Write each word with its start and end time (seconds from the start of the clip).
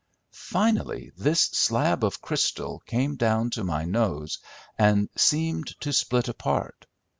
Finally, 0.33 1.11
this 1.15 1.39
slab 1.43 2.03
of 2.03 2.23
crystal 2.23 2.79
came 2.87 3.15
down 3.15 3.51
to 3.51 3.63
my 3.63 3.85
nose, 3.85 4.39
and 4.75 5.07
seemed 5.15 5.79
to 5.79 5.93
split 5.93 6.27
apart. 6.27 6.87